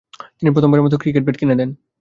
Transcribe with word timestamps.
তিনি 0.37 0.49
প্রথমবারের 0.55 0.85
মতো 0.85 0.95
ক্রিকেট 1.01 1.23
ব্যাট 1.25 1.37
কিনে 1.39 1.55
দেন। 1.55 1.69